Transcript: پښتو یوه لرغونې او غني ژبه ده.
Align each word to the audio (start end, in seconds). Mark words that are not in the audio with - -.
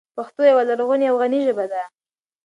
پښتو 0.15 0.41
یوه 0.51 0.63
لرغونې 0.69 1.05
او 1.11 1.15
غني 1.21 1.39
ژبه 1.47 1.65
ده. 1.71 1.83